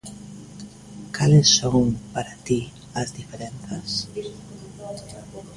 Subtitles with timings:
[1.15, 2.59] Cales son, para ti,
[3.01, 3.89] as diferenzas?